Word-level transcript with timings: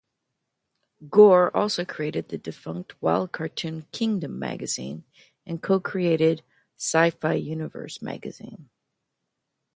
Gore 1.11 1.55
also 1.55 1.85
created 1.85 2.29
the 2.29 2.37
defunct 2.39 2.99
"Wild 3.03 3.31
Cartoon 3.33 3.85
Kingdom" 3.91 4.39
magazine 4.39 5.03
and 5.45 5.61
co-created 5.61 6.41
"Sci-Fi 6.75 7.33
Universe" 7.35 8.01
magazine. 8.01 8.69